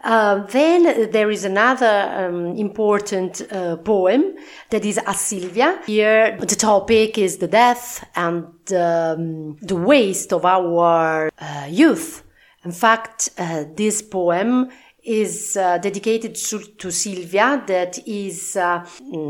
Uh, 0.04 0.46
then 0.48 1.10
there 1.12 1.32
is 1.32 1.46
another 1.46 1.96
um, 2.14 2.58
important 2.58 3.42
uh, 3.50 3.78
poem 3.78 4.36
that 4.70 4.84
is 4.84 5.00
A 5.08 5.14
Silvia. 5.14 5.80
Here 5.86 6.38
the 6.42 6.58
topic 6.58 7.18
is 7.18 7.38
the 7.38 7.48
death 7.48 8.06
and 8.18 8.44
um, 8.74 9.56
the 9.62 9.78
waste 9.78 10.34
of 10.34 10.44
our 10.44 11.32
uh, 11.40 11.68
youth. 11.70 12.24
In 12.66 12.72
fact, 12.72 13.30
uh, 13.38 13.64
this 13.76 14.02
poem 14.02 14.70
is 15.04 15.58
uh, 15.58 15.78
dedicated 15.80 16.36
to, 16.36 16.60
to, 16.60 16.92
Silvia, 16.92 17.62
that 17.68 18.00
is 18.08 18.56
uh, 18.56 18.86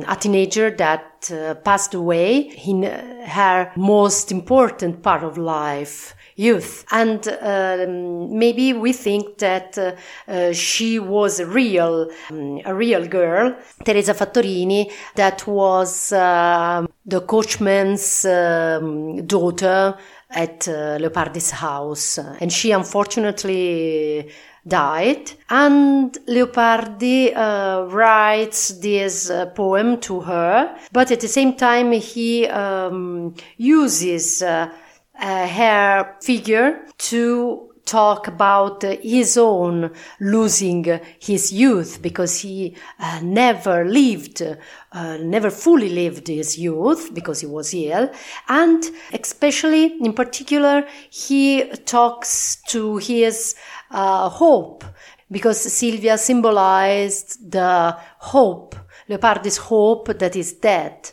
a 0.08 0.16
teenager 0.16 0.70
that 0.72 1.32
uh, 1.32 1.56
passed 1.56 1.94
away 1.94 2.40
in 2.66 2.84
her 2.84 3.72
most 3.76 4.32
important 4.32 5.02
part 5.02 5.24
of 5.24 5.38
life 5.38 6.16
youth. 6.36 6.86
And 6.92 7.28
um, 7.42 8.38
maybe 8.38 8.74
we 8.74 8.94
think 8.94 9.38
that 9.40 9.78
uh, 9.78 9.96
uh, 10.28 10.54
she 10.54 11.00
was 11.00 11.40
a 11.40 11.46
real, 11.46 12.10
um, 12.30 12.62
a 12.66 12.74
real 12.74 13.08
girl, 13.08 13.56
Teresa 13.84 14.14
Fattorini, 14.14 14.92
that 15.16 15.46
was 15.48 16.12
uh, 16.12 16.86
the 17.06 17.22
coachman's 17.22 18.26
um, 18.26 19.26
daughter 19.26 19.98
at 20.30 20.68
uh, 20.68 20.98
Leopardi's 21.00 21.52
house. 21.52 22.18
And 22.18 22.52
she 22.52 22.72
unfortunately 22.72 24.32
died. 24.68 25.32
And 25.50 26.18
Leopardi 26.28 27.36
uh, 27.36 27.86
writes 27.90 28.70
this 28.80 29.30
uh, 29.30 29.48
poem 29.48 30.00
to 30.02 30.22
her, 30.22 30.76
but 30.92 31.12
at 31.12 31.20
the 31.20 31.28
same 31.28 31.56
time 31.56 31.92
he 31.92 32.48
um, 32.48 33.36
uses 33.58 34.42
uh, 34.42 34.70
her 35.16 36.16
figure 36.22 36.86
to 36.98 37.70
talk 37.86 38.28
about 38.28 38.82
his 38.82 39.38
own 39.38 39.92
losing 40.20 41.00
his 41.20 41.52
youth 41.52 42.02
because 42.02 42.40
he 42.40 42.76
uh, 43.00 43.20
never 43.22 43.86
lived, 43.86 44.42
uh, 44.42 45.18
never 45.18 45.50
fully 45.50 45.90
lived 45.90 46.28
his 46.28 46.58
youth 46.58 47.14
because 47.14 47.42
he 47.42 47.48
was 47.48 47.74
ill. 47.74 48.10
And 48.48 48.84
especially 49.12 49.98
in 50.00 50.14
particular, 50.14 50.88
he 51.10 51.64
talks 51.86 52.58
to 52.70 52.98
his 52.98 53.56
uh, 53.94 54.28
hope 54.30 54.84
because 55.32 55.62
Silvia 55.62 56.18
symbolized 56.18 57.52
the 57.52 57.96
hope, 58.20 58.76
Leopardi's 59.08 59.58
hope 59.58 60.18
that 60.18 60.36
is 60.36 60.54
dead. 60.54 61.12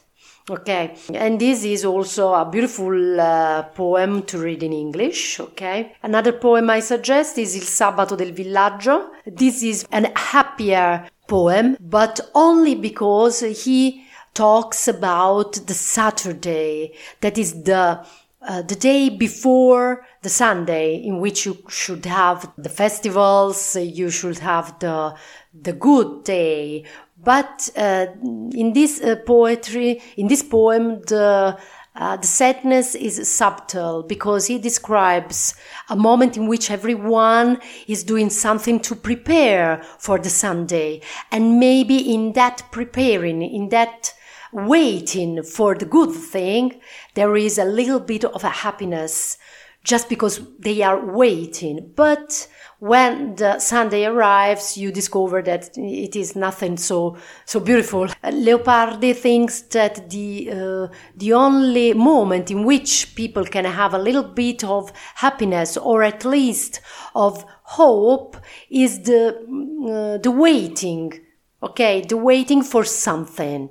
Okay, 0.49 0.97
and 1.15 1.39
this 1.39 1.63
is 1.63 1.85
also 1.85 2.35
a 2.35 2.45
beautiful 2.45 3.21
uh, 3.21 3.63
poem 3.75 4.23
to 4.25 4.39
read 4.39 4.65
in 4.65 4.73
English. 4.73 5.39
Okay, 5.39 5.93
another 6.03 6.33
poem 6.33 6.69
I 6.71 6.81
suggest 6.81 7.39
is 7.39 7.55
Il 7.55 7.63
Sabato 7.63 8.17
del 8.17 8.33
Villaggio. 8.33 9.11
This 9.25 9.63
is 9.63 9.87
an 9.93 10.11
happier 10.17 11.09
poem, 11.29 11.77
but 11.79 12.21
only 12.35 12.75
because 12.75 13.41
he 13.65 14.05
talks 14.35 14.89
about 14.89 15.67
the 15.67 15.75
Saturday, 15.75 16.95
that 17.21 17.39
is 17.39 17.63
the 17.63 18.05
uh, 18.43 18.63
the 18.63 18.75
day 18.75 19.09
before 19.09 20.07
the 20.23 20.29
Sunday 20.29 20.97
in 20.97 21.21
which 21.21 21.45
you 21.45 21.59
should 21.69 22.07
have 22.07 22.51
the 22.57 22.69
festivals, 22.69 23.77
you 23.77 24.11
should 24.11 24.39
have 24.39 24.79
the 24.79 25.15
the 25.53 25.73
good 25.73 26.25
day. 26.25 26.85
But 27.23 27.69
uh, 27.77 28.07
in 28.23 28.73
this 28.73 29.01
uh, 29.03 29.17
poetry, 29.27 30.01
in 30.17 30.29
this 30.29 30.43
poem, 30.43 31.03
the 31.03 31.59
uh, 31.97 32.17
the 32.17 32.27
sadness 32.27 32.95
is 32.95 33.29
subtle 33.29 34.05
because 34.05 34.47
he 34.47 34.59
describes 34.59 35.55
a 35.89 35.97
moment 35.97 36.37
in 36.37 36.47
which 36.47 36.71
everyone 36.71 37.59
is 37.89 38.05
doing 38.05 38.31
something 38.31 38.79
to 38.81 38.95
prepare 38.95 39.83
for 39.99 40.19
the 40.19 40.31
Sunday. 40.31 41.03
And 41.33 41.59
maybe 41.59 42.15
in 42.15 42.33
that 42.35 42.63
preparing, 42.71 43.43
in 43.43 43.71
that 43.71 44.15
waiting 44.53 45.43
for 45.43 45.75
the 45.75 45.85
good 45.85 46.13
thing, 46.13 46.81
there 47.15 47.37
is 47.37 47.59
a 47.59 47.65
little 47.65 48.01
bit 48.01 48.25
of 48.25 48.45
a 48.45 48.49
happiness 48.49 49.39
just 49.83 50.09
because 50.09 50.41
they 50.59 50.83
are 50.83 51.05
waiting. 51.05 51.93
But 51.97 52.49
when 52.81 53.35
the 53.37 53.59
Sunday 53.59 54.05
arrives, 54.07 54.77
you 54.77 54.91
discover 54.93 55.43
that 55.43 55.71
it 55.77 56.17
is 56.17 56.37
nothing 56.37 56.77
so 56.77 57.17
so 57.45 57.61
beautiful. 57.61 58.07
Leopardi 58.25 59.15
thinks 59.15 59.63
that 59.63 60.11
the 60.11 60.51
uh, 60.51 60.89
the 61.17 61.33
only 61.33 61.95
moment 61.95 62.51
in 62.51 62.65
which 62.65 63.15
people 63.15 63.45
can 63.45 63.65
have 63.65 63.95
a 63.95 63.99
little 63.99 64.25
bit 64.25 64.65
of 64.65 64.93
happiness, 65.17 65.77
or 65.77 66.03
at 66.03 66.25
least 66.25 66.81
of 67.15 67.45
hope, 67.63 68.37
is 68.71 69.03
the 69.03 69.29
uh, 69.29 70.19
the 70.19 70.31
waiting. 70.31 71.13
Okay, 71.63 72.01
the 72.01 72.17
waiting 72.17 72.63
for 72.63 72.85
something. 72.85 73.69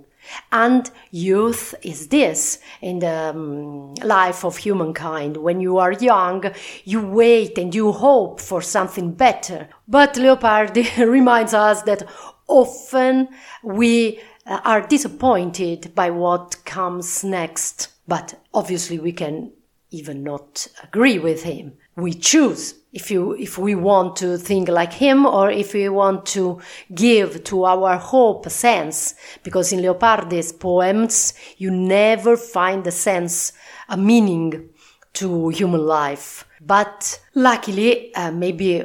And 0.51 0.89
youth 1.11 1.75
is 1.81 2.07
this 2.07 2.59
in 2.81 2.99
the 2.99 3.31
um, 3.31 3.93
life 3.95 4.43
of 4.43 4.57
humankind. 4.57 5.37
When 5.37 5.59
you 5.59 5.77
are 5.77 5.93
young, 5.93 6.43
you 6.85 7.05
wait 7.05 7.57
and 7.57 7.73
you 7.73 7.91
hope 7.91 8.39
for 8.39 8.61
something 8.61 9.13
better. 9.13 9.69
But 9.87 10.15
Leopardi 10.15 10.97
reminds 11.05 11.53
us 11.53 11.81
that 11.83 12.07
often 12.47 13.29
we 13.63 14.19
uh, 14.45 14.59
are 14.63 14.81
disappointed 14.81 15.93
by 15.95 16.09
what 16.09 16.63
comes 16.65 17.23
next. 17.23 17.89
But 18.07 18.39
obviously 18.53 18.99
we 18.99 19.11
can 19.11 19.51
even 19.91 20.23
not 20.23 20.67
agree 20.83 21.19
with 21.19 21.43
him. 21.43 21.73
We 21.95 22.13
choose 22.13 22.75
if 22.91 23.11
you 23.11 23.35
if 23.35 23.57
we 23.57 23.75
want 23.75 24.15
to 24.15 24.37
think 24.37 24.67
like 24.67 24.93
him 24.93 25.25
or 25.25 25.51
if 25.51 25.73
we 25.73 25.89
want 25.89 26.25
to 26.25 26.59
give 26.93 27.43
to 27.43 27.65
our 27.65 27.97
hope 27.97 28.45
a 28.45 28.49
sense 28.49 29.13
because 29.43 29.71
in 29.71 29.79
leopardi's 29.79 30.51
poems 30.51 31.33
you 31.57 31.69
never 31.69 32.35
find 32.35 32.87
a 32.87 32.91
sense 32.91 33.53
a 33.89 33.97
meaning 33.97 34.69
to 35.13 35.49
human 35.49 35.85
life 35.85 36.47
but 36.61 37.19
luckily 37.35 38.13
uh, 38.15 38.31
maybe 38.31 38.83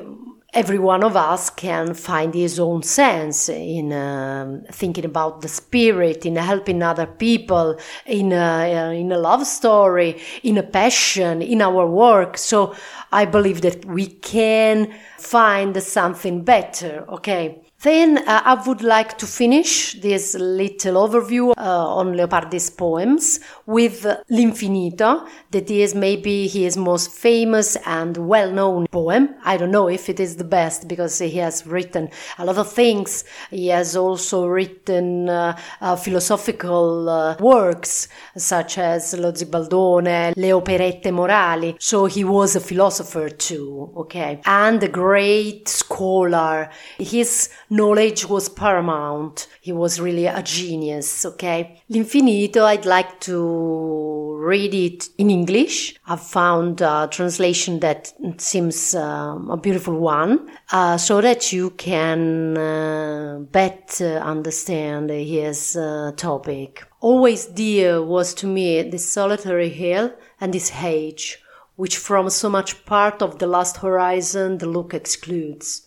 every 0.55 0.79
one 0.79 1.03
of 1.03 1.17
us 1.17 1.51
can 1.51 1.95
find 1.95 2.33
his 2.33 2.59
own 2.61 2.83
sense 2.83 3.49
in 3.49 3.93
uh, 3.93 4.63
thinking 4.71 5.05
about 5.05 5.41
the 5.41 5.49
spirit, 5.49 6.25
in 6.25 6.37
helping 6.37 6.83
other 6.83 7.07
people, 7.07 7.79
in 8.07 8.33
a, 8.33 8.75
uh, 8.75 8.91
in 8.91 9.13
a 9.13 9.19
love 9.19 9.47
story, 9.47 10.21
in 10.43 10.57
a 10.57 10.63
passion, 10.63 11.43
in 11.43 11.61
our 11.61 11.87
work. 11.87 12.39
So 12.39 12.75
I 13.13 13.25
believe 13.25 13.61
that 13.63 13.85
we 13.85 14.07
can 14.07 14.95
find 15.19 15.83
something 15.83 16.45
better. 16.45 17.05
Okay. 17.09 17.64
Then 17.85 18.17
uh, 18.17 18.41
I 18.47 18.55
would 18.67 18.81
like 18.81 19.19
to 19.19 19.27
finish 19.27 20.01
this 20.01 20.35
little 20.35 20.95
overview 21.07 21.53
uh, 21.59 21.87
on 21.87 22.15
Leopardi's 22.15 22.71
poems 22.71 23.41
with 23.67 24.07
L'Infinito, 24.31 25.29
that 25.51 25.71
is 25.71 25.95
maybe 25.95 26.49
his 26.49 26.79
most 26.79 27.11
famous 27.11 27.77
and 27.85 28.17
well 28.17 28.51
known 28.51 28.87
poem. 28.87 29.35
I 29.45 29.59
don't 29.59 29.71
know 29.71 29.91
if 29.91 30.09
it 30.09 30.19
is 30.19 30.37
the 30.37 30.45
best 30.45 30.89
because 30.89 31.19
he 31.19 31.37
has 31.39 31.67
written 31.67 32.09
a 32.39 32.47
lot 32.47 32.57
of 32.57 32.73
things. 32.73 33.23
He 33.51 33.69
has 33.69 33.97
also 33.97 34.47
written 34.47 35.29
uh, 35.29 35.55
uh 35.83 35.97
philosophical 35.97 37.11
uh, 37.11 37.37
works 37.39 38.09
such 38.35 38.79
as 38.79 39.13
Lo 39.13 39.31
Zibaldone, 39.33 40.33
Le 40.37 40.53
Operette 40.53 41.13
Morali. 41.13 41.77
So 41.79 42.07
he 42.07 42.25
was 42.25 42.57
a 42.57 42.61
philosopher 42.61 43.29
too, 43.29 43.93
okay, 43.95 44.41
and 44.47 44.83
a 44.83 44.89
great 44.89 45.69
scholar. 45.69 46.71
His 46.99 47.51
knowledge 47.75 48.29
was 48.29 48.49
paramount. 48.49 49.49
He 49.61 49.73
was 49.73 50.01
really 50.01 50.27
a 50.27 50.43
genius, 50.43 51.27
okay? 51.27 51.83
L'Infinito, 51.89 52.63
I'd 52.65 52.87
like 52.87 53.21
to 53.21 54.39
read 54.41 54.75
it 54.75 55.09
in 55.19 55.29
English. 55.29 55.97
I've 56.07 56.23
found 56.23 56.81
a 56.81 57.09
translation 57.11 57.81
that 57.81 58.13
seems 58.39 58.95
uh, 58.95 59.37
a 59.51 59.57
beautiful 59.57 59.99
one, 59.99 60.49
uh, 60.71 60.99
so 60.99 61.21
that 61.21 61.53
you 61.53 61.71
can 61.71 62.57
uh, 62.57 63.39
better 63.51 64.19
understand 64.19 65.11
his 65.11 65.77
uh, 65.77 66.13
topic. 66.17 66.85
Always 67.01 67.47
dear 67.47 68.03
was 68.03 68.35
to 68.35 68.47
me 68.47 68.83
this 68.83 69.13
solitary 69.13 69.69
hill 69.69 70.13
and 70.41 70.55
this 70.55 70.69
hedge, 70.69 71.39
which 71.75 71.97
from 71.97 72.31
so 72.31 72.49
much 72.49 72.85
part 72.87 73.21
of 73.21 73.41
the 73.41 73.49
last 73.49 73.79
horizon 73.79 74.59
the 74.59 74.67
look 74.67 74.95
excludes 74.95 75.84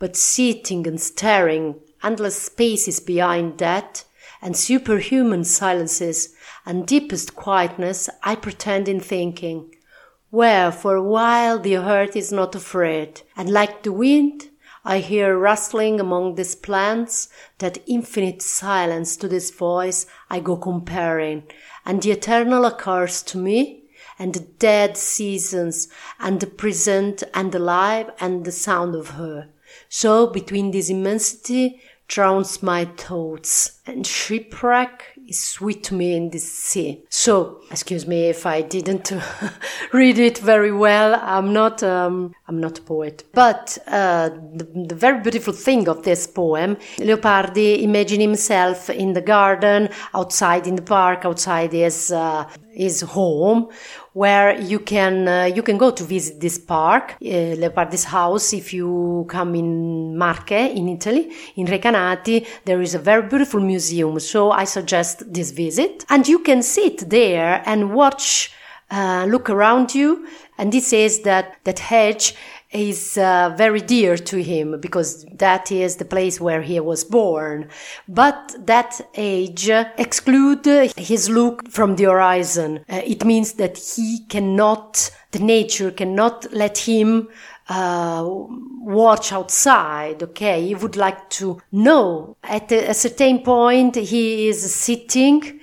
but 0.00 0.16
sitting 0.16 0.86
and 0.88 1.00
staring 1.00 1.76
endless 2.02 2.42
spaces 2.42 2.98
behind 2.98 3.58
that, 3.58 4.02
and 4.42 4.56
superhuman 4.56 5.44
silences 5.44 6.34
and 6.64 6.86
deepest 6.86 7.36
quietness, 7.36 8.08
I 8.22 8.34
pretend 8.34 8.88
in 8.88 9.00
thinking, 9.00 9.74
where 10.30 10.72
for 10.72 10.96
a 10.96 11.02
while 11.02 11.58
the 11.58 11.74
heart 11.74 12.16
is 12.16 12.32
not 12.32 12.54
afraid, 12.54 13.20
and 13.36 13.50
like 13.50 13.82
the 13.82 13.92
wind, 13.92 14.48
I 14.82 15.00
hear 15.00 15.36
rustling 15.36 16.00
among 16.00 16.36
these 16.36 16.54
plants, 16.54 17.28
that 17.58 17.82
infinite 17.86 18.40
silence 18.40 19.18
to 19.18 19.28
this 19.28 19.50
voice 19.50 20.06
I 20.30 20.40
go 20.40 20.56
comparing, 20.56 21.42
and 21.84 22.00
the 22.00 22.12
eternal 22.12 22.64
occurs 22.64 23.22
to 23.24 23.36
me, 23.36 23.84
and 24.18 24.32
the 24.32 24.40
dead 24.40 24.96
seasons, 24.96 25.88
and 26.18 26.40
the 26.40 26.46
present 26.46 27.22
and 27.34 27.52
the 27.52 27.58
life 27.58 28.08
and 28.18 28.46
the 28.46 28.52
sound 28.52 28.94
of 28.94 29.10
her. 29.10 29.48
So 29.88 30.26
between 30.26 30.70
this 30.70 30.90
immensity 30.90 31.80
drowns 32.10 32.60
my 32.60 32.84
thoughts, 32.84 33.80
and 33.86 34.04
shipwreck 34.04 35.04
is 35.28 35.40
sweet 35.40 35.84
to 35.84 35.94
me 35.94 36.16
in 36.16 36.30
this 36.30 36.52
sea. 36.52 37.04
So, 37.08 37.60
excuse 37.70 38.04
me 38.06 38.28
if 38.28 38.46
I 38.46 38.62
didn't 38.62 39.12
read 39.92 40.18
it 40.18 40.38
very 40.38 40.72
well. 40.72 41.20
I'm 41.22 41.52
not, 41.52 41.82
um, 41.84 42.34
I'm 42.48 42.60
not 42.60 42.80
a 42.80 42.82
poet. 42.82 43.24
But 43.32 43.78
uh, 43.86 44.30
the, 44.30 44.86
the, 44.88 44.94
very 44.96 45.20
beautiful 45.20 45.52
thing 45.52 45.88
of 45.88 46.02
this 46.02 46.26
poem, 46.26 46.76
Leopardi 46.98 47.82
imagine 47.82 48.20
himself 48.20 48.90
in 48.90 49.12
the 49.12 49.22
garden, 49.22 49.88
outside 50.12 50.66
in 50.66 50.74
the 50.74 50.82
park, 50.82 51.24
outside 51.24 51.72
his 51.72 52.10
uh, 52.10 52.50
his 52.80 53.02
home, 53.02 53.68
where 54.12 54.48
you 54.72 54.80
can 54.92 55.28
uh, 55.28 55.44
you 55.56 55.62
can 55.62 55.78
go 55.78 55.90
to 55.90 56.02
visit 56.04 56.40
this 56.40 56.58
park, 56.58 57.04
uh, 57.20 57.54
Leopardi's 57.60 58.04
house. 58.04 58.46
If 58.52 58.72
you 58.72 59.26
come 59.28 59.54
in 59.54 60.16
Marche 60.16 60.60
in 60.78 60.88
Italy, 60.88 61.24
in 61.56 61.66
Recanati, 61.66 62.46
there 62.64 62.80
is 62.80 62.94
a 62.94 62.98
very 63.10 63.24
beautiful 63.28 63.60
museum. 63.60 64.18
So 64.20 64.50
I 64.62 64.64
suggest 64.64 65.14
this 65.32 65.50
visit, 65.50 66.04
and 66.08 66.26
you 66.26 66.38
can 66.48 66.62
sit 66.62 67.10
there 67.10 67.62
and 67.66 67.92
watch, 67.92 68.50
uh, 68.90 69.26
look 69.28 69.50
around 69.50 69.94
you. 69.94 70.26
And 70.58 70.72
this 70.72 70.88
says 70.88 71.20
that 71.20 71.46
that 71.64 71.78
hedge 71.78 72.34
is 72.72 73.18
uh, 73.18 73.52
very 73.56 73.80
dear 73.80 74.16
to 74.16 74.42
him 74.42 74.80
because 74.80 75.24
that 75.32 75.72
is 75.72 75.96
the 75.96 76.04
place 76.04 76.40
where 76.40 76.62
he 76.62 76.78
was 76.78 77.04
born. 77.04 77.68
But 78.06 78.54
that 78.66 79.00
age 79.14 79.68
exclude 79.68 80.66
his 80.96 81.28
look 81.28 81.68
from 81.68 81.96
the 81.96 82.04
horizon. 82.04 82.84
Uh, 82.88 83.02
it 83.04 83.24
means 83.24 83.54
that 83.54 83.76
he 83.76 84.20
cannot, 84.28 85.10
the 85.32 85.40
nature 85.40 85.90
cannot 85.90 86.52
let 86.52 86.78
him 86.78 87.28
uh, 87.68 88.24
watch 88.26 89.32
outside. 89.32 90.22
Okay, 90.22 90.66
he 90.66 90.74
would 90.74 90.96
like 90.96 91.28
to 91.30 91.60
know. 91.72 92.36
At 92.44 92.70
a, 92.70 92.94
certain 92.94 93.40
point, 93.40 93.96
he 93.96 94.48
is 94.48 94.74
sitting 94.74 95.60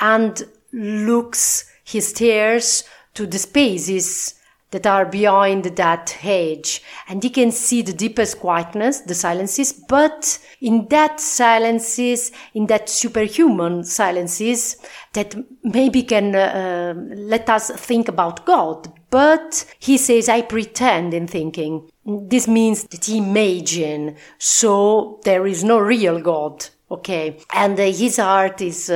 and 0.00 0.42
looks, 0.72 1.70
he 1.84 2.00
stares 2.00 2.84
to 3.14 3.26
the 3.26 3.38
spaces 3.38 4.34
that 4.76 4.86
are 4.86 5.06
behind 5.06 5.64
that 5.64 6.10
hedge. 6.10 6.82
And 7.08 7.24
you 7.24 7.30
can 7.30 7.50
see 7.50 7.80
the 7.80 7.94
deepest 7.94 8.40
quietness, 8.40 9.00
the 9.00 9.14
silences, 9.14 9.72
but 9.72 10.38
in 10.60 10.86
that 10.88 11.18
silences, 11.18 12.30
in 12.52 12.66
that 12.66 12.90
superhuman 12.90 13.84
silences, 13.84 14.76
that 15.14 15.34
maybe 15.62 16.02
can 16.02 16.34
uh, 16.34 16.94
let 17.14 17.48
us 17.48 17.70
think 17.70 18.08
about 18.08 18.44
God. 18.44 18.92
But 19.08 19.64
he 19.78 19.96
says, 19.96 20.28
I 20.28 20.42
pretend 20.42 21.14
in 21.14 21.26
thinking. 21.26 21.88
This 22.04 22.46
means 22.46 22.84
that 22.84 23.06
he 23.06 23.18
imagine, 23.18 24.16
so 24.38 25.20
there 25.24 25.46
is 25.46 25.64
no 25.64 25.78
real 25.78 26.20
God. 26.20 26.66
Okay. 26.90 27.38
And 27.52 27.80
uh, 27.80 27.84
his 27.84 28.18
heart 28.18 28.60
is, 28.60 28.90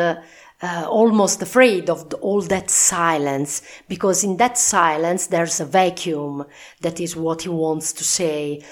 uh, 0.62 0.86
almost 0.88 1.42
afraid 1.42 1.88
of 1.88 2.12
all 2.20 2.42
that 2.42 2.70
silence 2.70 3.62
because 3.88 4.24
in 4.24 4.36
that 4.36 4.58
silence 4.58 5.26
there's 5.28 5.60
a 5.60 5.64
vacuum 5.64 6.44
that 6.80 7.00
is 7.00 7.16
what 7.16 7.42
he 7.42 7.48
wants 7.48 7.92
to 7.94 8.04
say. 8.04 8.62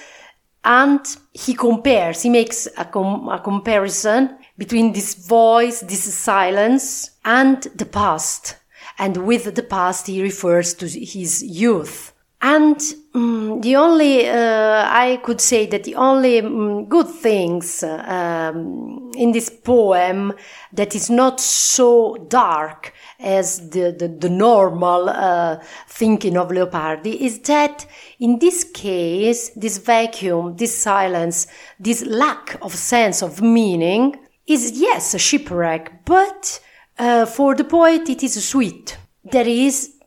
And 0.65 1.01
he 1.33 1.55
compares 1.55 2.23
he 2.23 2.31
makes 2.31 2.69
a, 2.77 2.85
com- 2.85 3.29
a 3.29 3.41
comparison 3.41 4.37
between 4.57 4.93
this 4.93 5.15
voice 5.15 5.81
this 5.81 6.13
silence 6.15 7.11
and 7.25 7.63
the 7.75 7.87
past. 7.87 8.57
And 8.99 9.27
with 9.27 9.55
the 9.55 9.63
past 9.63 10.09
he 10.09 10.23
refers 10.23 10.75
to 10.75 10.89
his 10.89 11.43
youth 11.43 12.13
and 12.41 12.81
um, 13.15 13.61
the 13.63 13.75
only, 13.75 14.29
uh, 14.29 14.85
I 14.89 15.21
could 15.25 15.41
say 15.41 15.67
that 15.67 15.83
the 15.83 15.97
only 15.97 16.39
um, 16.39 16.85
good 16.85 17.09
things 17.09 17.83
um, 17.83 19.11
in 19.17 19.33
this 19.33 19.51
poem 19.51 20.33
that 20.73 20.95
is 20.95 21.11
not 21.11 21.41
so 21.41 22.15
dark 22.29 22.95
as 23.19 23.71
the, 23.71 23.91
the, 23.99 24.07
the 24.07 24.31
normal 24.31 25.09
uh, 25.09 25.59
thinking 25.89 26.37
of 26.37 26.51
Leopardi 26.51 27.21
is 27.21 27.41
that 27.41 27.87
in 28.21 28.39
this 28.39 28.63
case, 28.63 29.51
this 29.57 29.79
vacuum, 29.79 30.55
this 30.57 30.81
silence, 30.81 31.49
this 31.81 32.07
lack 32.07 32.57
of 32.63 32.73
sense 32.73 33.21
of 33.21 33.43
meaning 33.43 34.17
is, 34.47 34.79
yes, 34.79 35.13
a 35.13 35.19
shipwreck, 35.19 36.05
but 36.05 36.61
uh, 37.01 37.27
for 37.27 37.57
the 37.57 37.65
poet 37.65 38.09
it 38.09 38.23
is 38.23 38.49
sweet. 38.49 38.97
There 39.25 39.49
is 39.49 39.98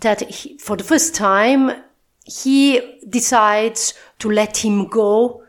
that 0.00 0.20
he, 0.28 0.58
for 0.58 0.76
the 0.76 0.84
first 0.84 1.14
time 1.14 1.72
he 2.24 3.00
decides 3.08 3.94
to 4.18 4.30
let 4.30 4.58
him 4.58 4.86
go 4.86 5.42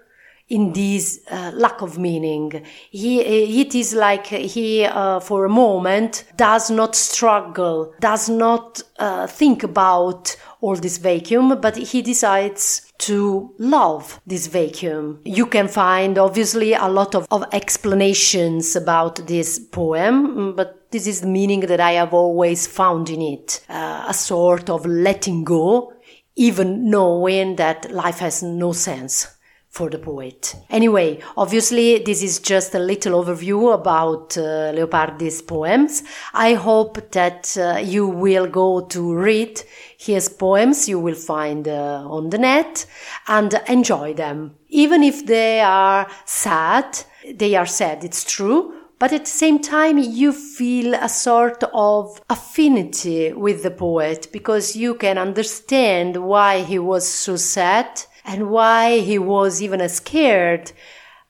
in 0.48 0.74
this 0.74 1.20
uh, 1.30 1.52
lack 1.54 1.82
of 1.82 2.00
meaning. 2.00 2.66
He, 2.90 3.22
it 3.62 3.76
is 3.76 3.94
like 3.94 4.28
he, 4.28 4.84
uh, 4.86 5.20
for 5.20 5.46
a 5.46 5.50
moment, 5.50 6.24
does 6.38 6.72
not 6.72 6.96
struggle, 6.96 7.94
does 8.00 8.30
not 8.30 8.82
uh, 8.98 9.28
think 9.28 9.64
about 9.64 10.36
all 10.62 10.76
this 10.76 10.98
vacuum, 10.98 11.60
but 11.62 11.78
he 11.78 12.02
decides 12.02 12.92
to 12.98 13.54
love 13.60 14.20
this 14.26 14.48
vacuum. 14.48 15.22
You 15.24 15.46
can 15.46 15.68
find 15.68 16.18
obviously 16.18 16.74
a 16.74 16.88
lot 16.88 17.16
of, 17.16 17.28
of 17.32 17.46
explanations 17.54 18.76
about 18.76 19.28
this 19.28 19.60
poem, 19.60 20.56
but 20.56 20.79
this 20.92 21.08
is 21.08 21.22
the 21.22 21.28
meaning 21.28 21.62
that 21.62 21.80
I 21.80 21.94
have 21.94 22.14
always 22.14 22.68
found 22.68 23.10
in 23.10 23.22
it. 23.22 23.62
Uh, 23.70 24.06
a 24.08 24.14
sort 24.14 24.70
of 24.70 24.86
letting 24.86 25.44
go, 25.44 25.94
even 26.36 26.90
knowing 26.90 27.56
that 27.58 27.92
life 27.92 28.20
has 28.20 28.42
no 28.44 28.72
sense 28.72 29.28
for 29.70 29.90
the 29.90 30.00
poet. 30.00 30.56
Anyway, 30.70 31.20
obviously, 31.38 32.00
this 32.00 32.24
is 32.24 32.40
just 32.40 32.74
a 32.74 32.80
little 32.80 33.24
overview 33.24 33.74
about 33.74 34.36
uh, 34.36 34.74
Leopardi's 34.74 35.44
poems. 35.44 36.04
I 36.34 36.56
hope 36.56 37.12
that 37.12 37.56
uh, 37.56 37.78
you 37.78 38.08
will 38.08 38.48
go 38.48 38.82
to 38.88 39.14
read 39.14 39.62
his 40.00 40.30
poems 40.30 40.88
you 40.88 40.98
will 40.98 41.16
find 41.16 41.68
uh, 41.68 42.06
on 42.08 42.30
the 42.30 42.38
net 42.38 42.86
and 43.28 43.54
enjoy 43.68 44.14
them. 44.14 44.56
Even 44.70 45.04
if 45.04 45.26
they 45.26 45.60
are 45.60 46.08
sad, 46.26 46.98
they 47.36 47.56
are 47.56 47.66
sad, 47.66 48.06
it's 48.06 48.24
true. 48.24 48.79
But 49.00 49.14
at 49.14 49.24
the 49.24 49.32
same 49.32 49.60
time, 49.60 49.98
you 49.98 50.34
feel 50.34 50.94
a 50.94 51.08
sort 51.08 51.64
of 51.74 52.22
affinity 52.30 53.32
with 53.32 53.64
the 53.64 53.72
poet 53.72 54.28
because 54.34 54.76
you 54.76 54.94
can 54.94 55.18
understand 55.18 56.18
why 56.18 56.64
he 56.64 56.80
was 56.80 57.08
so 57.08 57.38
sad 57.38 58.04
and 58.26 58.50
why 58.50 59.00
he 59.00 59.18
was 59.18 59.62
even 59.62 59.88
scared 59.88 60.74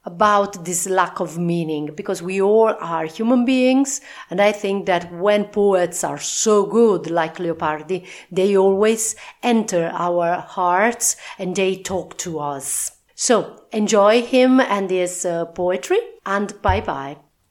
about 0.03 0.65
this 0.65 0.89
lack 0.89 1.19
of 1.19 1.37
meaning 1.37 1.91
because 1.95 2.23
we 2.23 2.41
all 2.41 2.73
are 2.79 3.05
human 3.05 3.45
beings. 3.45 4.01
And 4.31 4.41
i 4.41 4.51
think 4.51 4.87
that 4.87 5.13
when 5.13 5.45
poets 5.45 6.03
are 6.03 6.17
so 6.17 6.65
good 6.65 7.11
like 7.11 7.37
leopardi 7.37 8.07
they 8.31 8.57
always 8.57 9.15
enter 9.43 9.91
our 9.93 10.39
hearts 10.39 11.17
and 11.37 11.55
they 11.55 11.75
talk 11.75 12.17
to 12.19 12.39
us. 12.39 12.91
So 13.13 13.65
enjoy 13.71 14.23
him 14.23 14.59
and 14.59 14.89
his 14.89 15.23
uh, 15.25 15.45
poetry 15.45 15.99
and 16.25 16.59
bye 16.63 16.81
bye 16.81 17.17